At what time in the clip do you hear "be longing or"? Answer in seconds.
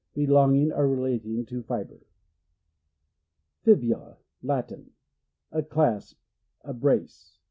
0.15-0.87